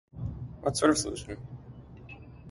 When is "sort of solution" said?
0.77-1.37